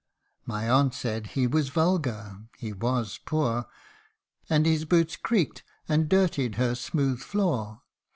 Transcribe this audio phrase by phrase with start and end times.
[0.47, 3.67] My aunt said he was vulgar; he was poor,
[4.49, 7.83] And his boots creaked, and dirtied her smooth floor.